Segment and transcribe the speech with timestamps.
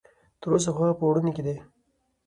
[0.41, 1.55] تر اوسه خو هغه په وړوني کې ده.